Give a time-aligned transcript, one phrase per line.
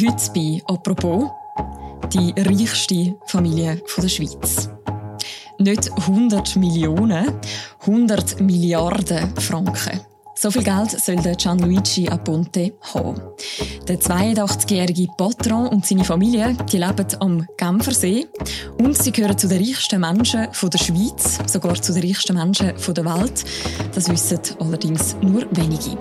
[0.00, 1.30] Heute bei «Apropos»
[2.14, 4.70] die reichste Familie der Schweiz.
[5.58, 7.26] Nicht 100 Millionen,
[7.80, 10.00] 100 Milliarden Franken.
[10.34, 13.20] So viel Geld soll der Gianluigi Aponte haben.
[13.88, 18.26] Der 82-jährige Patron und seine Familie die leben am Genfersee
[18.78, 23.04] und sie gehören zu den reichsten Menschen der Schweiz, sogar zu den reichsten Menschen der
[23.04, 23.44] Welt.
[23.94, 25.98] Das wissen allerdings nur wenige.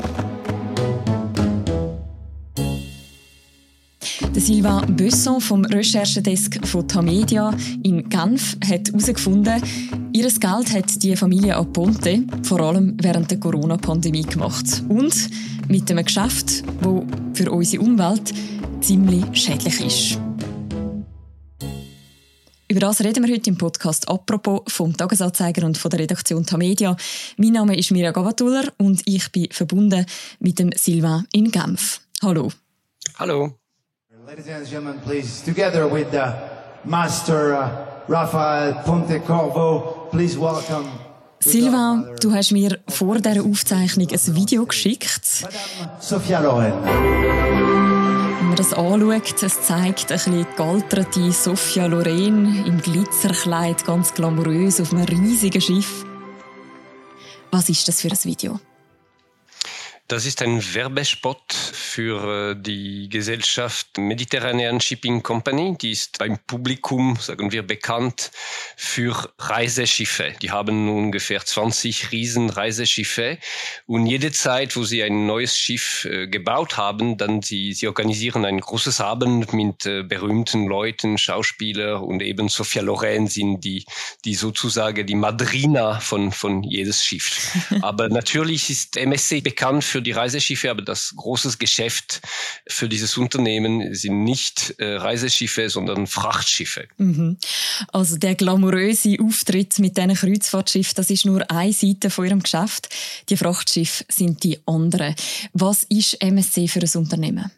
[4.36, 9.62] Der Sylvain Besson vom Recherchedesk von Tamedia in Genf hat herausgefunden,
[10.14, 14.84] ihr Geld hat die Familie Aponte vor allem während der Corona-Pandemie gemacht.
[14.88, 15.16] Und
[15.68, 18.32] mit einem Geschäft, das für unsere Umwelt
[18.82, 20.20] ziemlich schädlich ist.
[22.68, 26.96] Über das reden wir heute im Podcast «Apropos» vom Tagesanzeiger und von der Redaktion Tamedia.
[27.38, 30.06] Mein Name ist Mira Gavatuller und ich bin verbunden
[30.40, 32.02] mit dem Sylvain in Genf.
[32.22, 32.52] Hallo.
[33.18, 33.59] Hallo.
[34.30, 36.36] Ladies and gentlemen, please, together with the
[36.86, 40.88] master uh, Raphael Pontecorvo, please welcome.
[41.40, 45.48] Sylvain, du hast mir vor dieser Aufzeichnung ein Video geschickt.
[46.00, 46.74] Sophia Loren.
[46.84, 54.80] Wenn man das anschaut, es zeigt ein bisschen gealterte Sophia Loren im Glitzerkleid, ganz glamourös
[54.80, 56.06] auf einem riesigen Schiff.
[57.50, 58.60] Was ist das für ein Video?
[60.08, 61.40] Das ist ein Werbespot
[61.90, 65.76] für äh, die Gesellschaft Mediterranean Shipping Company.
[65.82, 68.32] Die ist beim Publikum, sagen wir, bekannt
[68.78, 70.34] für Reiseschiffe.
[70.42, 73.40] Die haben ungefähr 20 riesen Reiseschiffe.
[73.88, 78.46] Und jede Zeit, wo sie ein neues Schiff äh, gebaut haben, dann sie, sie organisieren
[78.46, 83.86] ein großes Abend mit äh, berühmten Leuten, Schauspieler und eben Sophia Loren sind die,
[84.26, 87.58] die sozusagen die Madrina von, von jedes Schiff.
[87.82, 91.79] Aber natürlich ist MSC bekannt für die Reiseschiffe, aber das große Geschäft
[92.68, 96.88] für dieses Unternehmen sind nicht äh, Reiseschiffe, sondern Frachtschiffe.
[96.98, 97.38] Mhm.
[97.94, 102.90] Also der glamouröse Auftritt mit diesen Kreuzfahrtschiffen, das ist nur eine Seite von ihrem Geschäft.
[103.30, 105.16] Die Frachtschiffe sind die andere.
[105.54, 107.52] Was ist MSC für ein Unternehmen?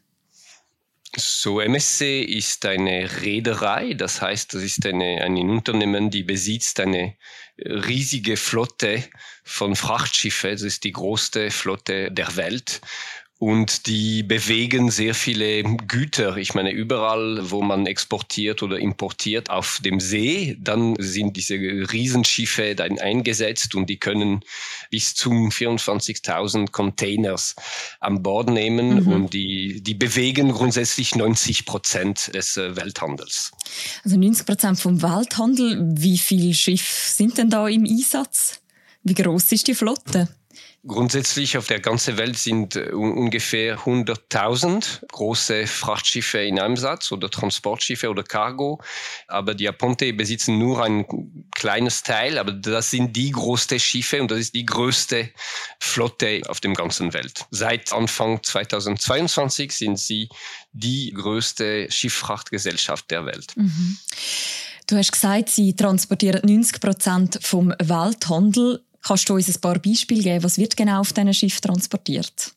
[1.18, 7.16] So, MSC ist eine Reederei, das heißt, das ist eine, ein Unternehmen, die besitzt eine
[7.58, 9.04] riesige Flotte
[9.44, 10.52] von Frachtschiffen.
[10.52, 12.82] Das ist die größte Flotte der Welt.
[13.42, 16.38] Und die bewegen sehr viele Güter.
[16.38, 22.76] Ich meine, überall, wo man exportiert oder importiert auf dem See, dann sind diese Riesenschiffe
[22.76, 24.42] dann eingesetzt und die können
[24.92, 27.56] bis zu 24.000 Containers
[28.00, 29.12] an Bord nehmen mhm.
[29.12, 33.54] und die, die bewegen grundsätzlich 90 Prozent des äh, Welthandels.
[34.04, 35.82] Also 90 Prozent vom Welthandel.
[35.96, 38.62] Wie viele Schiffe sind denn da im Einsatz?
[39.02, 40.30] Wie groß ist die Flotte?
[40.88, 48.10] Grundsätzlich auf der ganzen Welt sind äh, ungefähr 100.000 große Frachtschiffe in Einsatz oder Transportschiffe
[48.10, 48.82] oder Cargo.
[49.28, 51.06] Aber die Aponte besitzen nur ein
[51.54, 55.30] kleines Teil, aber das sind die größten Schiffe und das ist die größte
[55.80, 57.46] Flotte auf dem ganzen Welt.
[57.52, 60.30] Seit Anfang 2022 sind sie
[60.74, 63.56] die größte Schifffrachtgesellschaft der Welt.
[63.56, 64.00] Mhm.
[64.88, 68.84] Du hast gesagt, sie transportieren 90 Prozent vom Welthandel.
[69.04, 70.44] Kannst du uns ein paar Beispiele geben?
[70.44, 72.54] Was wird genau auf diesen Schiff transportiert?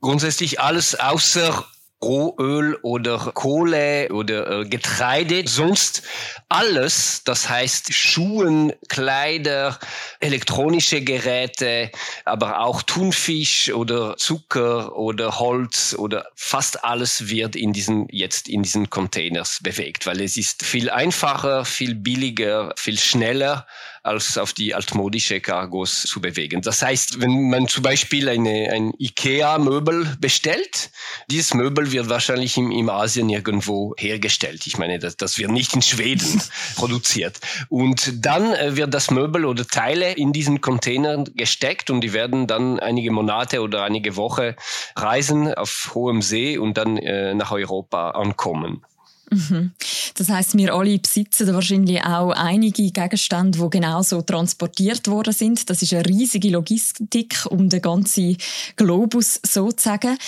[0.00, 1.66] Grundsätzlich alles außer
[2.02, 6.02] Rohöl oder Kohle oder äh, Getreide, sonst
[6.48, 9.78] alles, das heißt Schuhen, Kleider,
[10.20, 11.90] elektronische Geräte,
[12.24, 18.62] aber auch Thunfisch oder Zucker oder Holz oder fast alles wird in diesen, jetzt in
[18.62, 23.66] diesen Containers bewegt, weil es ist viel einfacher, viel billiger, viel schneller
[24.02, 26.62] als auf die altmodische Cargos zu bewegen.
[26.62, 30.90] Das heißt, wenn man zum Beispiel eine, ein IKEA-Möbel bestellt,
[31.30, 34.66] dieses Möbel wird wahrscheinlich im, im Asien irgendwo hergestellt.
[34.66, 36.42] Ich meine, das, das wird nicht in Schweden
[36.76, 37.38] produziert.
[37.68, 42.46] Und dann äh, wird das Möbel oder Teile in diesen Containern gesteckt und die werden
[42.46, 44.54] dann einige Monate oder einige Wochen
[44.96, 48.84] reisen auf hohem See und dann äh, nach Europa ankommen.
[49.30, 49.72] Mhm.
[50.14, 55.68] Das heißt, wir alle besitzen wahrscheinlich auch einige Gegenstände, die genauso transportiert worden sind.
[55.68, 58.36] Das ist eine riesige Logistik um den ganzen
[58.76, 60.18] Globus sozusagen.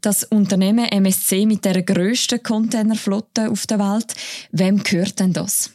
[0.00, 4.14] Das Unternehmen MSC mit der grössten Containerflotte auf der Welt,
[4.50, 5.70] wem gehört denn das?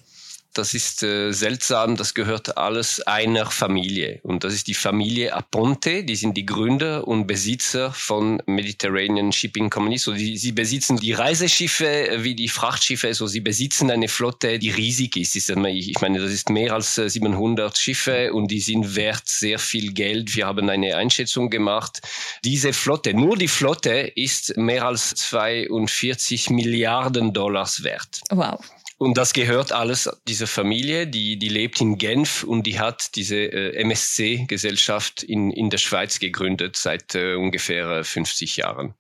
[0.58, 4.20] Das ist äh, seltsam, das gehört alles einer Familie.
[4.24, 9.70] Und das ist die Familie Aponte, die sind die Gründer und Besitzer von Mediterranean Shipping
[9.70, 9.98] Company.
[9.98, 14.70] So, die, sie besitzen die Reiseschiffe wie die Frachtschiffe, so sie besitzen eine Flotte, die
[14.70, 15.36] riesig ist.
[15.36, 19.94] Ich meine, das ist mehr als 700 äh, Schiffe und die sind wert sehr viel
[19.94, 20.36] Geld.
[20.36, 22.02] Wir haben eine Einschätzung gemacht.
[22.44, 28.22] Diese Flotte, nur die Flotte ist mehr als 42 Milliarden Dollars wert.
[28.30, 28.60] Wow.
[29.00, 33.36] Und das gehört alles dieser Familie, die, die lebt in Genf und die hat diese
[33.36, 38.96] äh, MSC-Gesellschaft in, in der Schweiz gegründet seit äh, ungefähr 50 Jahren.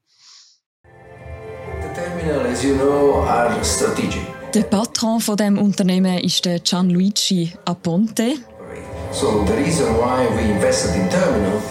[0.83, 4.21] The terminal, as you know, are strategic.
[4.53, 8.35] Der Patron von dem Unternehmen ist der Gianluigi Aponte.
[9.11, 11.61] So the reason why we invested in terminal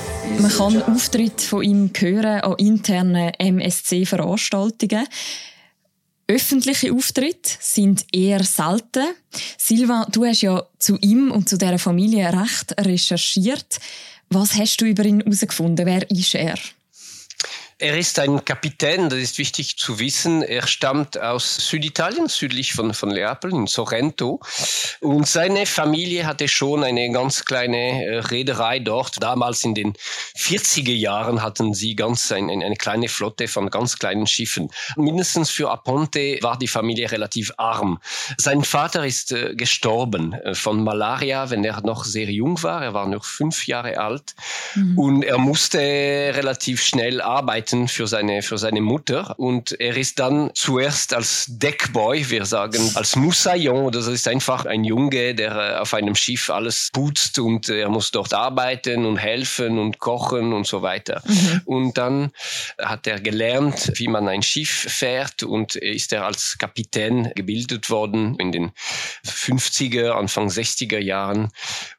[0.40, 5.06] man kann Auftritte von ihm hören an internen MSC-Veranstaltungen.
[6.28, 9.14] Öffentliche Auftritte sind eher selten.
[9.58, 13.78] Silva, du hast ja zu ihm und zu dieser Familie recht recherchiert.
[14.28, 15.86] Was hast du über ihn herausgefunden?
[15.86, 16.58] Wer ist er?
[17.78, 20.40] Er ist ein Kapitän, das ist wichtig zu wissen.
[20.40, 24.40] Er stammt aus Süditalien, südlich von, von Neapel, in Sorrento.
[25.00, 29.22] Und seine Familie hatte schon eine ganz kleine äh, Reederei dort.
[29.22, 29.92] Damals in den
[30.38, 34.70] 40er Jahren hatten sie ganz ein, eine kleine Flotte von ganz kleinen Schiffen.
[34.96, 38.00] Mindestens für Aponte war die Familie relativ arm.
[38.38, 42.82] Sein Vater ist äh, gestorben äh, von Malaria, wenn er noch sehr jung war.
[42.82, 44.34] Er war nur fünf Jahre alt.
[44.74, 44.98] Mhm.
[44.98, 49.34] Und er musste relativ schnell arbeiten arbeiten für seine, für seine Mutter.
[49.38, 54.84] Und er ist dann zuerst als Deckboy, wir sagen als Moussaillon, das ist einfach ein
[54.84, 59.78] Junge, der äh, auf einem Schiff alles putzt und er muss dort arbeiten und helfen
[59.78, 61.22] und kochen und so weiter.
[61.26, 61.62] Mhm.
[61.64, 62.30] Und dann
[62.80, 68.36] hat er gelernt, wie man ein Schiff fährt und ist er als Kapitän gebildet worden
[68.38, 68.72] in den
[69.26, 71.50] 50er, Anfang 60er Jahren.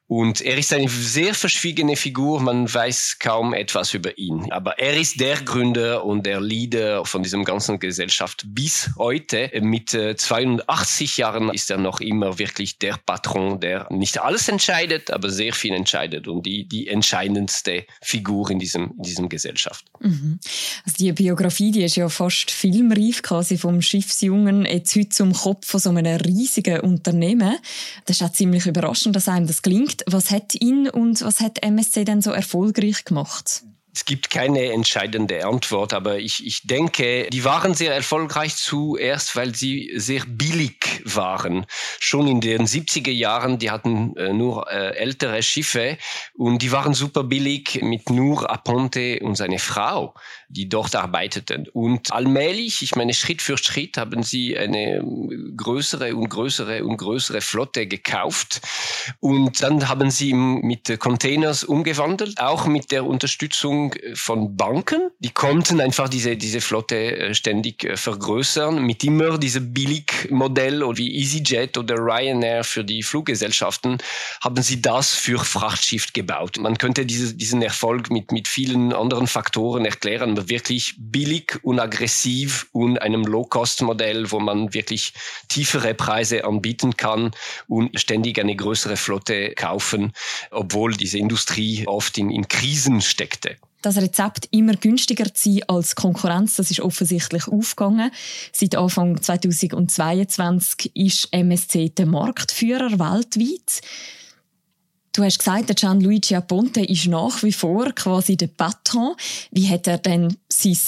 [0.08, 4.50] Und er ist eine sehr verschwiegene Figur, man weiß kaum etwas über ihn.
[4.50, 9.50] Aber er ist der Gründer und der Leader von diesem ganzen Gesellschaft bis heute.
[9.60, 15.10] Mit 82 äh, Jahren ist er noch immer wirklich der Patron, der nicht alles entscheidet,
[15.10, 19.84] aber sehr viel entscheidet und die, die entscheidendste Figur in diesem, in diesem Gesellschaft.
[20.00, 20.38] Mhm.
[20.86, 25.66] Also die Biografie, die ist ja fast filmreif quasi vom Schiffsjungen jetzt heute zum Kopf
[25.66, 27.58] von so einem riesigen Unternehmen.
[28.06, 29.60] Das ist auch ziemlich überraschend, dass einem das
[29.98, 30.12] klingt.
[30.12, 33.62] Was hat ihn und was hat MSC denn so erfolgreich gemacht?
[33.94, 39.56] Es gibt keine entscheidende Antwort, aber ich, ich denke, die waren sehr erfolgreich zuerst, weil
[39.56, 41.66] sie sehr billig waren.
[41.98, 45.98] Schon in den 70er Jahren, die hatten äh, nur äh, ältere Schiffe
[46.34, 50.14] und die waren super billig mit nur Aponte und seine Frau,
[50.48, 51.66] die dort arbeiteten.
[51.72, 55.02] Und allmählich, ich meine, Schritt für Schritt haben sie eine
[55.56, 58.60] größere und größere und größere Flotte gekauft
[59.20, 65.10] und dann haben sie mit Containers umgewandelt, auch mit der Unterstützung von Banken.
[65.18, 71.18] Die konnten einfach diese, diese Flotte äh, ständig äh, vergrößern mit immer diesem Billigmodell wie
[71.18, 73.98] EasyJet oder Ryanair für die Fluggesellschaften
[74.40, 76.56] haben sie das für Frachtschiff gebaut.
[76.58, 81.80] Man könnte diese, diesen Erfolg mit, mit vielen anderen Faktoren erklären, aber wirklich billig und
[81.80, 85.12] aggressiv und einem Low-Cost-Modell, wo man wirklich
[85.48, 87.32] tiefere Preise anbieten kann
[87.66, 90.12] und ständig eine größere Flotte kaufen,
[90.50, 95.94] obwohl diese Industrie oft in, in Krisen steckte das Rezept immer günstiger zu sein als
[95.94, 98.10] Konkurrenz, das ist offensichtlich aufgegangen.
[98.52, 103.80] Seit Anfang 2022 ist MSC der Marktführer weltweit.
[105.12, 109.14] Du hast gesagt, der Gianluigi Aponte ist nach wie vor quasi der Patron.
[109.50, 110.78] Wie hat er denn sein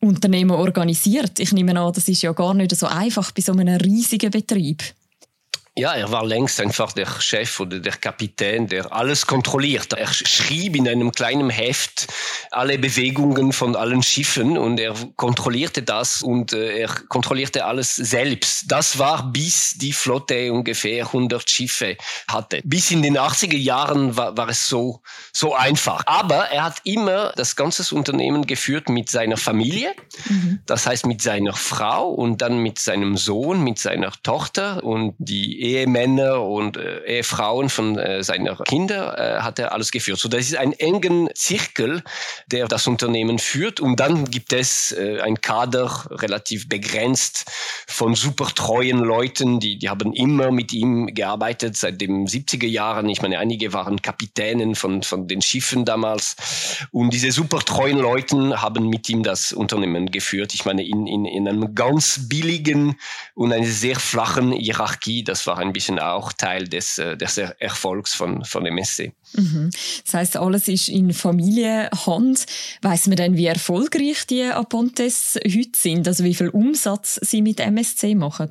[0.00, 1.38] Unternehmen organisiert?
[1.40, 4.82] Ich nehme an, das ist ja gar nicht so einfach bei so einem riesigen Betrieb.
[5.78, 9.92] Ja, er war längst einfach der Chef oder der Kapitän, der alles kontrolliert.
[9.92, 12.06] Er schrieb in einem kleinen Heft
[12.50, 18.72] alle Bewegungen von allen Schiffen und er kontrollierte das und äh, er kontrollierte alles selbst.
[18.72, 22.62] Das war bis die Flotte ungefähr 100 Schiffe hatte.
[22.64, 26.04] Bis in den 80er Jahren war, war es so, so einfach.
[26.06, 29.94] Aber er hat immer das ganze Unternehmen geführt mit seiner Familie.
[30.24, 30.60] Mhm.
[30.64, 35.65] Das heißt mit seiner Frau und dann mit seinem Sohn, mit seiner Tochter und die
[35.66, 40.18] Ehemänner und äh, Ehefrauen von äh, seiner Kinder äh, hat er alles geführt.
[40.18, 42.02] So, das ist ein engen Zirkel,
[42.46, 43.80] der das Unternehmen führt.
[43.80, 47.50] Und dann gibt es äh, ein Kader relativ begrenzt
[47.86, 53.08] von super treuen Leuten, die, die haben immer mit ihm gearbeitet seit den 70er Jahren.
[53.08, 56.36] Ich meine, einige waren Kapitänen von, von den Schiffen damals.
[56.92, 60.54] Und diese super treuen Leuten haben mit ihm das Unternehmen geführt.
[60.54, 62.96] Ich meine, in, in, in einem ganz billigen
[63.34, 65.24] und einer sehr flachen Hierarchie.
[65.24, 69.12] Das war war ein bisschen auch Teil des, äh, des Erfolgs von, von MSC.
[69.34, 69.70] Mhm.
[70.04, 72.46] Das heißt, alles ist in Familienhand.
[72.82, 76.06] Weiß man denn, wie erfolgreich die Apontes heute sind?
[76.06, 78.50] Also wie viel Umsatz sie mit MSC machen?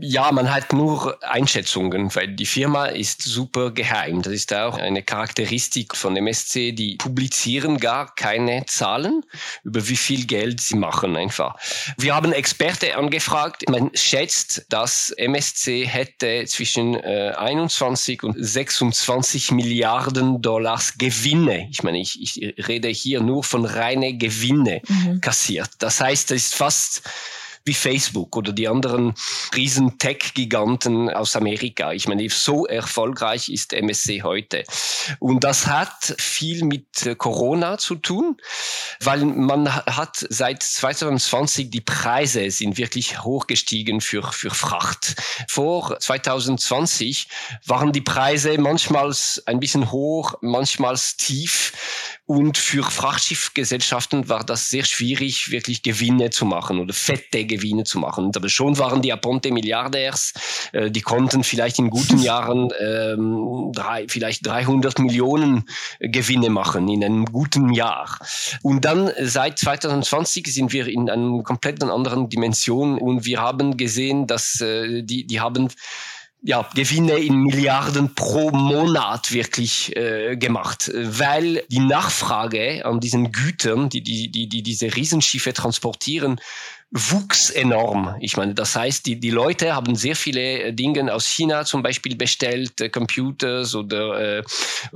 [0.00, 4.22] Ja, man hat nur Einschätzungen, weil die Firma ist super geheim.
[4.22, 6.72] Das ist auch eine Charakteristik von MSC.
[6.72, 9.22] Die publizieren gar keine Zahlen
[9.62, 11.56] über wie viel Geld sie machen einfach.
[11.98, 13.68] Wir haben Experte angefragt.
[13.68, 21.68] Man schätzt, dass MSC hätte zwischen äh, 21 und 26 Milliarden Dollars Gewinne.
[21.70, 25.20] Ich meine, ich, ich rede hier nur von reine Gewinne mhm.
[25.20, 25.70] kassiert.
[25.78, 27.02] Das heißt, das ist fast
[27.64, 29.14] wie Facebook oder die anderen
[29.54, 31.92] riesen Tech-Giganten aus Amerika.
[31.92, 34.64] Ich meine, so erfolgreich ist MSC heute.
[35.18, 36.86] Und das hat viel mit
[37.18, 38.36] Corona zu tun,
[39.00, 45.16] weil man hat seit 2020 die Preise sind wirklich hochgestiegen für, für Fracht.
[45.48, 47.28] Vor 2020
[47.66, 49.14] waren die Preise manchmal
[49.46, 51.72] ein bisschen hoch, manchmal tief.
[52.30, 57.98] Und für Frachtschiffgesellschaften war das sehr schwierig, wirklich Gewinne zu machen oder fette Gewinne zu
[57.98, 58.30] machen.
[58.36, 60.34] Aber schon waren die Aponte Milliardärs,
[60.70, 65.64] äh, die konnten vielleicht in guten Jahren ähm, drei, vielleicht 300 Millionen
[65.98, 68.16] Gewinne machen in einem guten Jahr.
[68.62, 74.28] Und dann seit 2020 sind wir in einer komplett anderen Dimension und wir haben gesehen,
[74.28, 75.68] dass äh, die, die haben
[76.42, 83.90] ja, Gewinne in Milliarden pro Monat wirklich äh, gemacht, weil die Nachfrage an diesen Gütern,
[83.90, 86.40] die, die, die, die diese Riesenschiffe transportieren,
[86.92, 88.16] wuchs enorm.
[88.18, 91.84] Ich meine, das heißt, die, die Leute haben sehr viele äh, Dinge aus China zum
[91.84, 94.42] Beispiel bestellt, äh, Computers oder äh,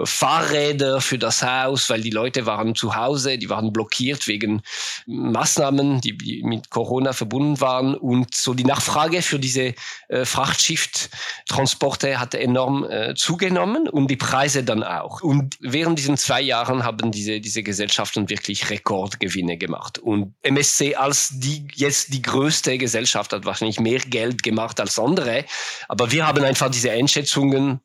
[0.02, 4.62] Fahrräder für das Haus, weil die Leute waren zu Hause, die waren blockiert wegen
[5.06, 7.94] Maßnahmen, die, mit Corona verbunden waren.
[7.94, 9.74] Und so die Nachfrage für diese
[10.08, 15.22] äh, Frachtschiff-Transporte hat enorm äh, zugenommen und die Preise dann auch.
[15.22, 20.00] Und während diesen zwei Jahren haben diese, diese Gesellschaften wirklich Rekordgewinne gemacht.
[20.00, 25.44] Und MSC als die jetzt die größte Gesellschaft hat wahrscheinlich mehr Geld gemacht als andere.
[25.88, 27.80] Aber wir haben einfach diese Einschätzungen.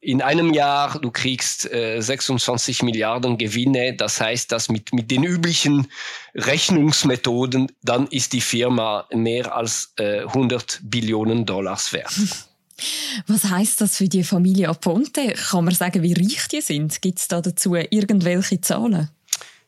[0.00, 3.94] In einem Jahr, du kriegst äh, 26 Milliarden Gewinne.
[3.96, 5.86] Das heißt, dass mit, mit den üblichen
[6.34, 12.12] Rechnungsmethoden, dann ist die Firma mehr als äh, 100 Billionen Dollars wert.
[13.28, 15.32] Was heißt das für die Familie Aponte?
[15.32, 17.00] Kann man sagen, wie reich die sind?
[17.00, 19.10] Gibt es da dazu irgendwelche Zahlen?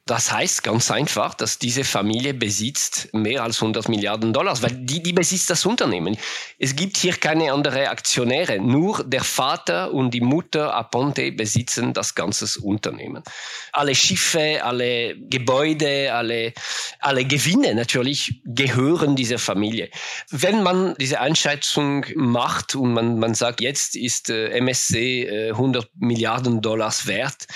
[0.06, 5.02] Das heißt ganz einfach, dass diese Familie besitzt mehr als 100 Milliarden Dollar, weil die,
[5.02, 6.16] die besitzt das Unternehmen.
[6.60, 8.60] Es gibt hier keine anderen Aktionäre.
[8.60, 13.24] Nur der Vater und die Mutter Aponte besitzen das ganze Unternehmen.
[13.72, 16.52] Alle Schiffe, alle Gebäude, alle,
[17.00, 19.90] alle Gewinne natürlich gehören dieser Familie.
[20.30, 25.90] Wenn man diese Einschätzung macht und man, man sagt, jetzt ist äh, MSC äh, 100
[25.96, 27.48] Milliarden Dollars wert,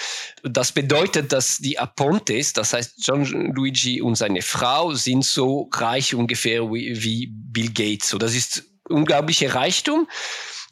[0.42, 1.78] das bedeutet, dass die
[2.40, 7.70] Apontes, das heißt John Luigi und seine Frau, sind so reich ungefähr wie, wie Bill
[7.72, 8.08] Gates.
[8.08, 10.08] So, das ist unglaublicher Reichtum.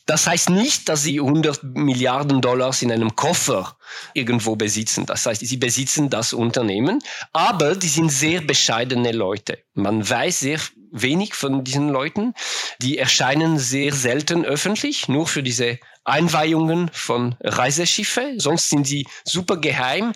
[0.07, 3.77] Das heißt nicht, dass sie 100 Milliarden Dollars in einem Koffer
[4.15, 5.05] irgendwo besitzen.
[5.05, 7.01] Das heißt, sie besitzen das Unternehmen,
[7.35, 9.59] aber die sind sehr bescheidene Leute.
[9.75, 10.61] Man weiß sehr
[10.93, 12.33] wenig von diesen Leuten.
[12.81, 19.57] Die erscheinen sehr selten öffentlich, nur für diese Einweihungen von Reiseschiffe, sonst sind sie super
[19.59, 20.13] geheim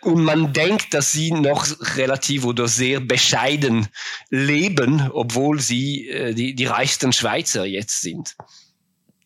[0.00, 3.88] und man denkt, dass sie noch relativ oder sehr bescheiden
[4.30, 8.36] leben, obwohl sie äh, die, die reichsten Schweizer jetzt sind.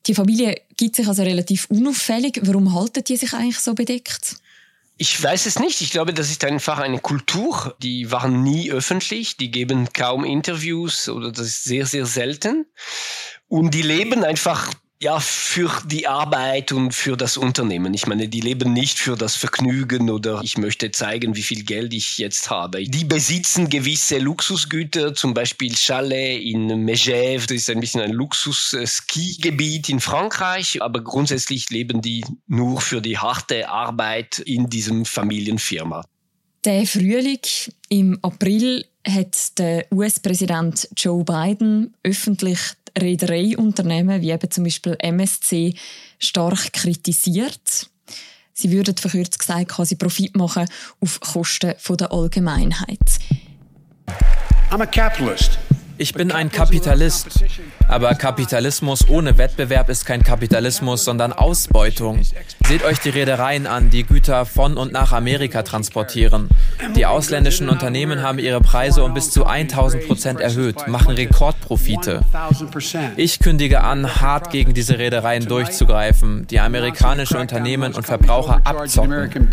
[0.06, 2.40] Die Familie gibt sich also relativ unauffällig.
[2.42, 4.36] Warum halten die sich eigentlich so bedeckt?
[4.96, 5.80] Ich weiß es nicht.
[5.80, 7.76] Ich glaube, das ist einfach eine Kultur.
[7.80, 9.36] Die waren nie öffentlich.
[9.36, 12.66] Die geben kaum Interviews oder das ist sehr, sehr selten.
[13.46, 17.94] Und die leben einfach ja, für die Arbeit und für das Unternehmen.
[17.94, 21.94] Ich meine, die leben nicht für das Vergnügen oder ich möchte zeigen, wie viel Geld
[21.94, 22.82] ich jetzt habe.
[22.82, 29.88] Die besitzen gewisse Luxusgüter, zum Beispiel Chalet in Megève, das ist ein bisschen ein Luxus-Ski-Gebiet
[29.88, 36.04] in Frankreich, aber grundsätzlich leben die nur für die harte Arbeit in diesem Familienfirma.
[36.64, 37.38] Der Frühling
[37.88, 42.58] im April hat der US-Präsident Joe Biden öffentlich
[42.98, 45.74] Reedereiunternehmen wie eben zum Beispiel MSC
[46.18, 47.88] stark kritisiert.
[48.52, 50.68] Sie würden verkürzt gesagt quasi Profit machen
[51.00, 52.98] auf Kosten der Allgemeinheit.
[54.70, 55.58] I'm a capitalist.
[56.00, 57.44] Ich bin ein Kapitalist.
[57.88, 62.20] Aber Kapitalismus ohne Wettbewerb ist kein Kapitalismus, sondern Ausbeutung.
[62.66, 66.48] Seht euch die Reedereien an, die Güter von und nach Amerika transportieren.
[66.94, 72.20] Die ausländischen Unternehmen haben ihre Preise um bis zu 1000 Prozent erhöht, machen Rekordprofite.
[73.16, 79.48] Ich kündige an, hart gegen diese Reedereien durchzugreifen, die amerikanische Unternehmen und Verbraucher abzocken.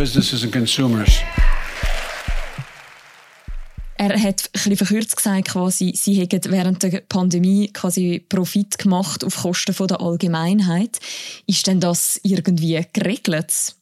[3.98, 9.42] Er hat ein verkürzt gesagt, quasi, sie hätten während der Pandemie quasi Profit gemacht auf
[9.42, 11.00] Kosten der Allgemeinheit.
[11.48, 13.76] Ist denn das irgendwie geregelt?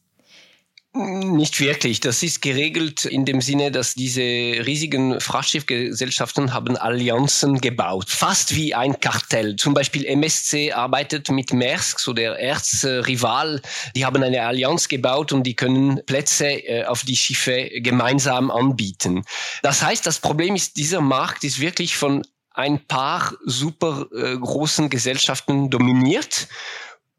[0.96, 1.98] Nicht wirklich.
[1.98, 8.10] Das ist geregelt in dem Sinne, dass diese riesigen Frachtschiffgesellschaften haben Allianzen gebaut.
[8.10, 9.56] Fast wie ein Kartell.
[9.56, 13.60] Zum Beispiel MSC arbeitet mit Maersk, so der Erzrival.
[13.96, 19.24] Die haben eine Allianz gebaut und die können Plätze äh, auf die Schiffe gemeinsam anbieten.
[19.62, 22.22] Das heißt, das Problem ist, dieser Markt ist wirklich von
[22.52, 26.46] ein paar super äh, großen Gesellschaften dominiert.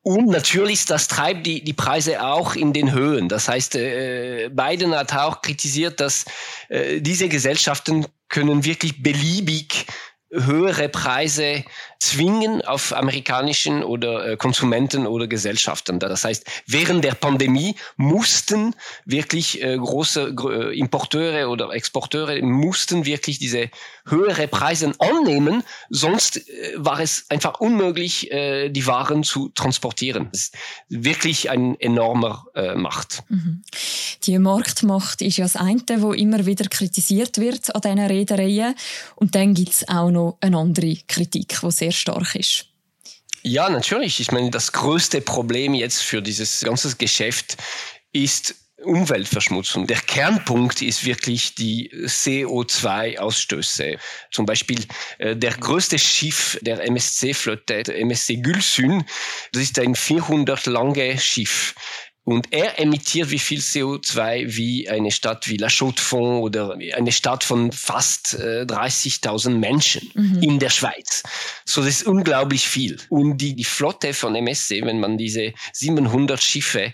[0.07, 3.27] Und natürlich, das treibt die, die Preise auch in den Höhen.
[3.27, 6.25] Das heißt, äh, Biden hat auch kritisiert, dass
[6.69, 9.87] äh, diese Gesellschaften können wirklich beliebig
[10.43, 11.63] höhere Preise
[11.99, 15.99] zwingen auf amerikanischen oder äh, Konsumenten oder Gesellschaften.
[15.99, 18.75] Das heißt, während der Pandemie mussten
[19.05, 23.69] wirklich äh, große äh, Importeure oder Exporteure mussten wirklich diese
[24.07, 30.29] höhere Preise annehmen, sonst äh, war es einfach unmöglich, äh, die Waren zu transportieren.
[30.31, 30.55] Das ist
[30.89, 33.23] wirklich ein enormer äh, Macht.
[33.29, 33.63] Mhm.
[34.23, 38.75] Die Marktmacht ist ja das eine, wo immer wieder kritisiert wird an diesen Reedereien.
[39.15, 42.65] Und dann gibt es auch noch eine andere Kritik, die sehr stark ist.
[43.43, 44.19] Ja, natürlich.
[44.19, 47.57] Ich meine, das größte Problem jetzt für dieses ganze Geschäft
[48.11, 48.55] ist
[48.85, 49.87] Umweltverschmutzung.
[49.87, 53.97] Der Kernpunkt ist wirklich die CO2-Ausstöße.
[54.31, 54.85] Zum Beispiel
[55.17, 59.03] äh, der größte Schiff der MSC-Flotte, MSC Gülsün,
[59.51, 61.75] das ist ein 400 lange Schiff.
[62.25, 67.43] Und er emittiert wie viel CO2 wie eine Stadt wie La Chaux-de-Fonds oder eine Stadt
[67.43, 70.41] von fast äh, 30.000 Menschen mhm.
[70.41, 71.21] in der Schweiz.
[71.65, 72.97] So, das ist unglaublich viel.
[73.09, 76.93] Und die, die Flotte von MSC, wenn man diese 700 Schiffe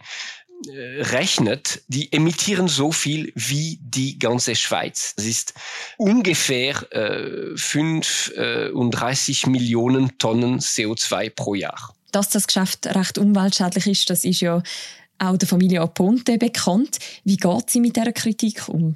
[0.68, 5.14] äh, rechnet, die emittieren so viel wie die ganze Schweiz.
[5.16, 5.54] Das ist
[5.98, 11.96] ungefähr äh, 35 Millionen Tonnen CO2 pro Jahr.
[12.12, 14.62] Dass das Geschäft recht umweltschädlich ist, das ist ja
[15.22, 16.98] auch der Familie Aponte bekannt.
[17.24, 18.96] Wie geht sie mit dieser Kritik um?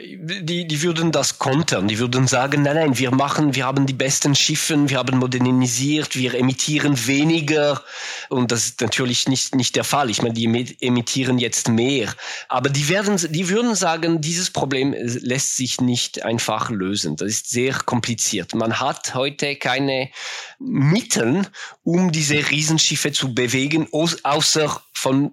[0.00, 1.88] Die, die würden das kontern.
[1.88, 6.16] Die würden sagen, nein, nein, wir machen, wir haben die besten Schiffe, wir haben modernisiert,
[6.16, 7.82] wir emittieren weniger.
[8.28, 10.10] Und das ist natürlich nicht, nicht der Fall.
[10.10, 12.14] Ich meine, die emittieren jetzt mehr.
[12.48, 17.16] Aber die werden, die würden sagen, dieses Problem lässt sich nicht einfach lösen.
[17.16, 18.54] Das ist sehr kompliziert.
[18.54, 20.10] Man hat heute keine
[20.58, 21.42] Mittel,
[21.82, 25.32] um diese Riesenschiffe zu bewegen, außer von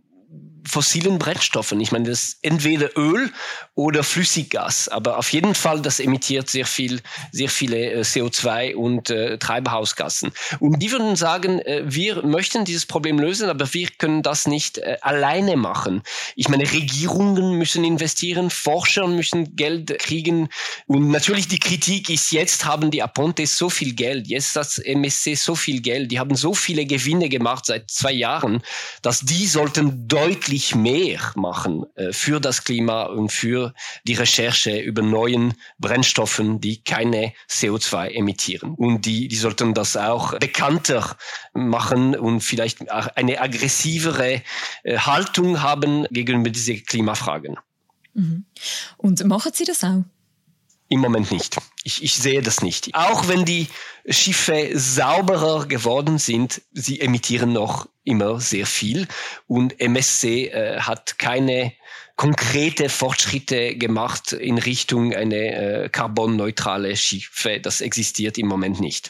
[0.69, 1.79] fossilen Brennstoffen.
[1.81, 3.31] Ich meine, das ist entweder Öl
[3.75, 7.01] oder Flüssiggas, aber auf jeden Fall, das emittiert sehr viel,
[7.31, 10.31] sehr viele äh, CO2 und äh, Treibhausgassen.
[10.59, 14.77] Und die würden sagen, äh, wir möchten dieses Problem lösen, aber wir können das nicht
[14.77, 16.03] äh, alleine machen.
[16.35, 20.49] Ich meine, Regierungen müssen investieren, Forscher müssen Geld kriegen
[20.87, 25.35] und natürlich die Kritik ist, jetzt haben die Apontes so viel Geld, jetzt das MSC
[25.35, 28.61] so viel Geld, die haben so viele Gewinne gemacht seit zwei Jahren,
[29.01, 33.73] dass die sollten deutlich deutlich mehr machen äh, für das Klima und für
[34.05, 38.73] die Recherche über neuen Brennstoffen, die keine CO2 emittieren.
[38.75, 41.17] Und die, die sollten das auch bekannter
[41.53, 44.41] machen und vielleicht eine aggressivere
[44.83, 47.57] äh, Haltung haben gegenüber diesen Klimafragen.
[48.13, 48.45] Mhm.
[48.97, 50.03] Und machen Sie das auch?
[50.89, 51.55] Im Moment nicht.
[51.89, 52.93] Ich, ich sehe das nicht.
[52.93, 53.67] Auch wenn die
[54.07, 59.07] Schiffe sauberer geworden sind, sie emittieren noch immer sehr viel
[59.47, 61.73] und MSC äh, hat keine
[62.15, 67.59] konkrete Fortschritte gemacht in Richtung eine äh, carbonneutrale Schiffe.
[67.59, 69.09] Das existiert im Moment nicht.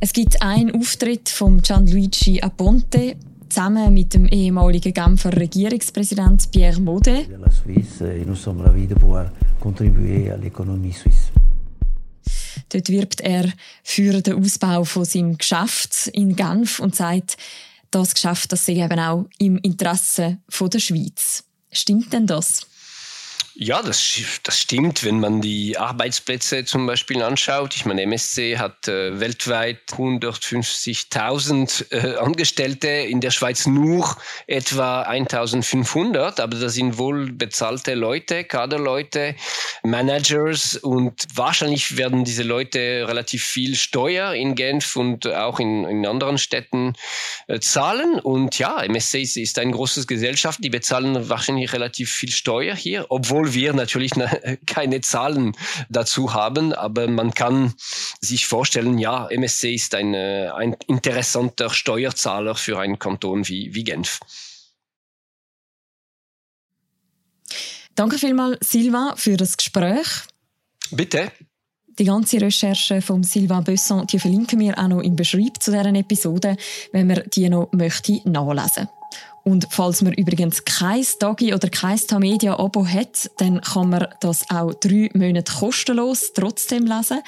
[0.00, 3.14] Es gibt einen Auftritt von Gianluigi Aponte
[3.48, 7.28] zusammen mit dem ehemaligen Genfer Regierungspräsident Pierre Modet.
[7.38, 11.30] La Suisse, nous sommes ravis de pouvoir contribuer à l'économie suisse.
[12.70, 13.52] Dort wirbt er
[13.82, 17.36] für den Ausbau von seinem Geschäft in Genf und sagt,
[17.90, 21.44] das Geschäft das sei eben auch im Interesse von der Schweiz.
[21.72, 22.67] Stimmt denn das?
[23.60, 27.74] Ja, das, das stimmt, wenn man die Arbeitsplätze zum Beispiel anschaut.
[27.74, 34.16] Ich meine, MSC hat äh, weltweit 150.000 äh, Angestellte, in der Schweiz nur
[34.46, 39.34] etwa 1.500, aber das sind wohl bezahlte Leute, Kaderleute,
[39.82, 46.06] Managers und wahrscheinlich werden diese Leute relativ viel Steuer in Genf und auch in, in
[46.06, 46.92] anderen Städten
[47.48, 48.20] äh, zahlen.
[48.20, 53.06] Und ja, MSC ist, ist ein großes Gesellschaft, die bezahlen wahrscheinlich relativ viel Steuer hier,
[53.08, 54.12] obwohl wir natürlich
[54.66, 55.56] keine Zahlen
[55.88, 57.74] dazu haben, aber man kann
[58.20, 64.20] sich vorstellen, ja, MSC ist ein, ein interessanter Steuerzahler für einen Kanton wie, wie Genf.
[67.94, 70.06] Danke vielmals, Silva, für das Gespräch.
[70.92, 71.32] Bitte.
[71.98, 75.92] Die ganze Recherche von Sylvain Besson die verlinken wir auch noch im Beschreib zu dieser
[75.92, 76.56] Episode,
[76.92, 78.88] wenn man die noch möchte nachlesen
[79.48, 84.74] und falls man übrigens kein Dagi oder kein Tamedia-Abo hat, dann kann man das auch
[84.74, 87.20] drei Monate kostenlos trotzdem lesen.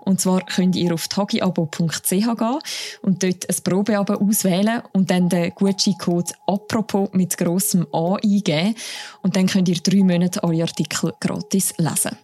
[0.00, 2.58] Und zwar könnt ihr auf tagiabo.ch gehen
[3.00, 8.74] und dort ein Probeabo auswählen und dann den Gutscheincode «Apropos» mit grossem A eingeben.
[9.22, 12.18] Und dann könnt ihr drei Monate alle Artikel gratis lesen.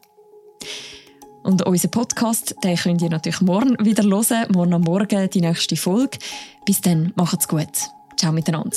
[1.43, 5.77] Und unseren Podcast den könnt ihr natürlich morgen wieder hören, morgen am Morgen die nächste
[5.77, 6.19] Folge.
[6.67, 7.73] Bis dann, macht's gut.
[8.19, 8.77] Ciao miteinander.